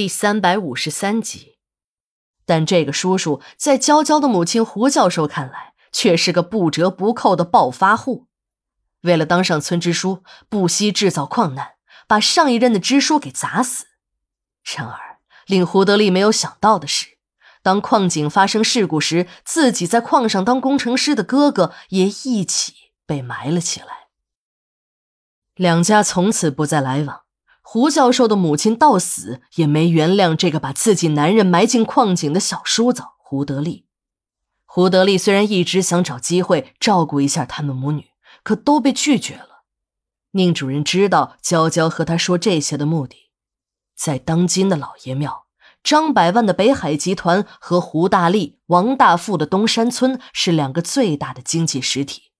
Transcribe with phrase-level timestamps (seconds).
[0.00, 1.58] 第三百五十三集，
[2.46, 8.26] 但这个叔叔在娇娇的母亲胡教授看来，却是个不折不扣的暴发户。
[9.02, 11.72] 为了当上村支书，不惜制造矿难，
[12.08, 13.88] 把上一任的支书给砸死。
[14.74, 17.18] 然而，令胡德利没有想到的是，
[17.62, 22.72] 当矿井发生事故时，自己在矿上当工程师的哥哥也一起
[23.04, 24.08] 被埋了起来。
[25.56, 27.24] 两家从此不再来往。
[27.72, 33.86] 胡教授的母亲到死也没原谅这个把自己男人埋进矿井的小叔子胡德利。
[34.64, 38.08] 胡德利虽然一直想找机会照顾一下他们母女，
[38.42, 39.62] 可都被拒绝了。
[40.32, 43.30] 宁主任知道娇娇和他说这些的目的，
[43.96, 45.44] 在当今的老爷庙，
[45.84, 52.32] 张百万的北海集团和胡大力、王大富的东山村是两个最大的经济实体，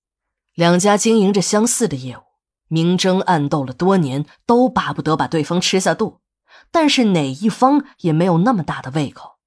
[0.56, 2.22] 两家经营着相似的业务。
[2.70, 6.20] 明争暗斗了多年，都巴不得把对方吃下肚，
[6.70, 9.38] 但是哪一方也没有那么大的胃口。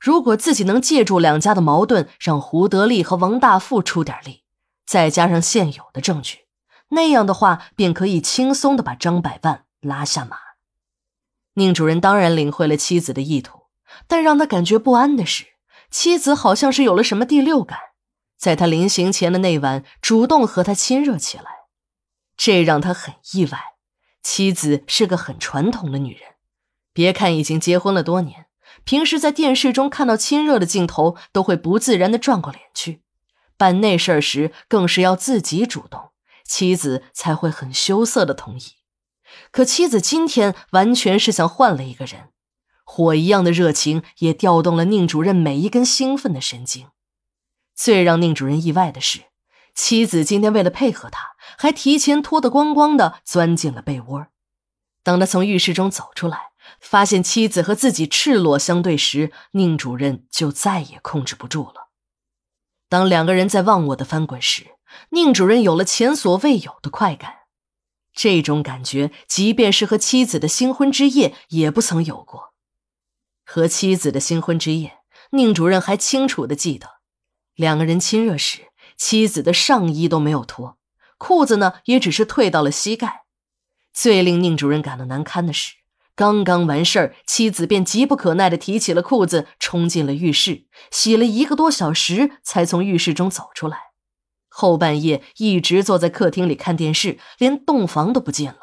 [0.00, 4.42] 如果自己能借助两家的矛盾，让胡德利和王大富出点力，
[4.84, 6.40] 再加上现有的证据，
[6.88, 10.36] 那样的话便可以轻松的把张百万拉下马。
[11.54, 13.60] 宁主任当然领会了妻子的意图，
[14.08, 15.44] 但让他感觉不安的是，
[15.92, 17.78] 妻子好像是有了什么第六感，
[18.36, 21.53] 在他临行前的那晚，主动和他亲热起来。
[22.36, 23.58] 这让他很意外。
[24.22, 26.30] 妻子是个很传统的女人，
[26.92, 28.46] 别看已经结婚了多年，
[28.84, 33.02] 平时在电视中看到亲热的镜头，都会不自然的转过脸去。
[33.56, 36.10] 办那事儿时，更是要自己主动，
[36.44, 38.62] 妻子才会很羞涩的同意。
[39.50, 42.30] 可妻子今天完全是像换了一个人，
[42.84, 46.88] 火一样的热情也调动了宁主任每一根兴奋的神经。
[47.74, 49.24] 最让宁主任意外的是。
[49.74, 54.28] 妻子今天为了配合他，还提前脱得光光的钻进了被窝。
[55.02, 61.90] 当他从浴室中走出来，发现妻子和自己赤裸相对时，宁主任就再也控制不住了。
[62.88, 64.76] 当两个人在忘我的翻滚时，
[65.10, 67.34] 宁主任有了前所未有的快感。
[68.14, 72.54] 这种感觉，即便是和妻子的新婚之夜也不曾有过。
[73.44, 74.98] 和妻子的新婚之夜，
[75.32, 76.88] 宁主任还清楚的记得，
[77.56, 78.68] 两个人亲热时。
[78.96, 80.78] 妻子的上衣都没有脱，
[81.18, 83.24] 裤子呢也只是退到了膝盖。
[83.92, 85.74] 最令宁主任感到难堪的是，
[86.16, 93.78] 刚刚完事儿，妻子便急不可耐地提起了裤子，冲进了浴室，洗了一个多小时才从浴室中走出来。
[94.48, 98.58] 后半夜一直坐在客厅里看电视，连洞房都不进了。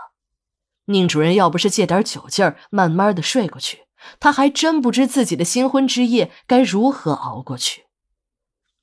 [0.85, 3.85] 宁主任要不是借点酒劲儿，慢慢的睡过去，
[4.19, 7.85] 他还真不知自己的新婚之夜该如何熬过去。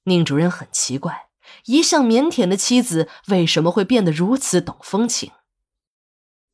[0.05, 1.28] 宁主任很奇怪。
[1.67, 5.33] 一向腼腆的妻子为什么会变得如此懂风情？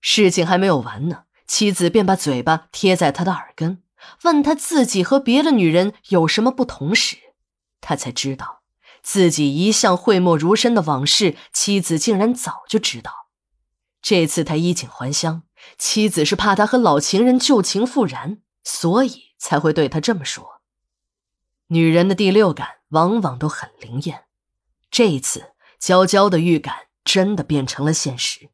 [0.01, 3.83] 事情还没有完呢，妻子便把嘴巴贴在他的耳根，
[4.23, 7.17] 问他自己和别的女人有什么不同时，
[7.81, 8.63] 他才知道
[9.03, 13.29] 自己一向讳莫如深的往事，妻子竟然早就知道。
[14.03, 15.45] 这次他衣锦还乡，
[15.79, 20.61] 妻子是怕他和老情人旧情复燃，所以才会对他这么说。
[21.69, 24.24] 女人的第六感往往都很灵验。
[24.95, 25.47] 这一次，
[25.81, 28.51] 娇娇的预感真的变成了现实。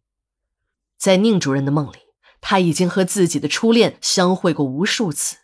[0.97, 1.99] 在宁主任的梦里，
[2.41, 5.37] 他已经和自己的初恋相会过无数次，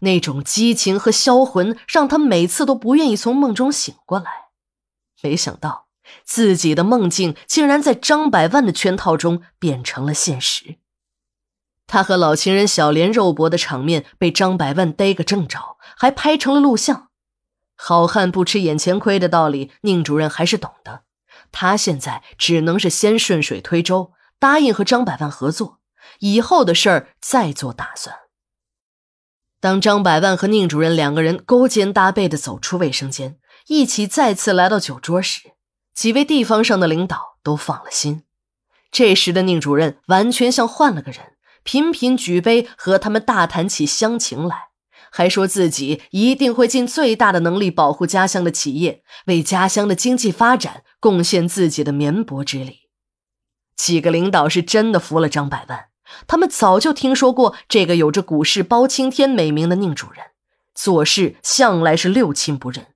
[0.00, 4.48] 那种激情和销魂让他每次都不愿意从梦中醒过来。
[5.22, 5.86] 没想到，
[6.24, 10.78] 自己的梦境竟然在张百万的圈套中变成了现实。
[11.86, 17.09] 他和老情人小莲肉搏的场面被张百万逮个正着，还拍成了录像。
[17.82, 21.04] 好汉不吃眼前亏的道理，宁主任还是懂的。
[21.50, 25.78] 他现在只能是先顺水推舟，答应和张百万合作，
[26.18, 28.14] 以后的事儿再做打算。
[29.60, 33.38] 当张百万和宁主任两个人勾肩搭背的走出卫生间，
[33.68, 35.52] 一起再次来到酒桌时，
[35.94, 38.24] 几位地方上的领导都放了心。
[38.92, 41.32] 这时的宁主任完全像换了个人，
[41.62, 44.69] 频频举杯和他们大谈起乡情来。
[45.10, 52.88] 还说自己一定会尽最大的能力保护家乡的企业，为家乡的经济发展贡献自己的绵薄之力。
[53.76, 55.86] 几个领导是真的服了张百万，
[56.26, 60.24] 他们早就听说过这个有着“股市包青天”美名的宁主任，
[60.74, 62.88] 做事向来是六亲不认。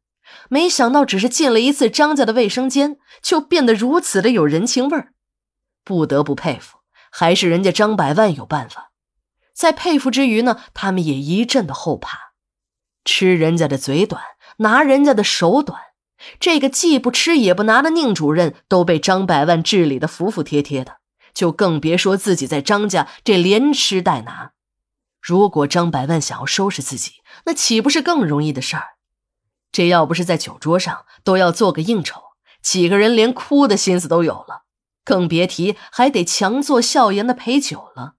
[0.50, 5.12] 没想到只是进了一次张家的卫生间，就变得如此的有人情味儿。
[5.82, 6.78] 不得不佩服，
[7.10, 8.92] 还是人家张百万有办法。
[9.54, 12.32] 在佩服之余呢，他们也一阵的后怕，
[13.04, 14.22] 吃人家的嘴短，
[14.58, 15.80] 拿人家的手短。
[16.40, 20.98] 这个既不吃也不拿的宁主任都被张百万治理的服服帖帖的，
[21.32, 24.52] 就更别说自己在张家这连吃带拿。
[25.20, 27.12] 如果张百万想要收拾自己，
[27.46, 28.96] 那岂不是更容易的事儿？
[29.70, 32.20] 这要不是在酒桌上都要做个应酬，
[32.62, 34.64] 几个人连哭的心思都有了，
[35.04, 38.14] 更别提还得强作笑颜的陪酒了。